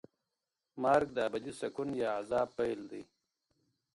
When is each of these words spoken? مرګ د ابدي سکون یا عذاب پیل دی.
مرګ 0.83 1.07
د 1.13 1.17
ابدي 1.27 1.53
سکون 1.59 1.89
یا 2.01 2.09
عذاب 2.19 2.47
پیل 2.57 2.79
دی. 2.91 3.03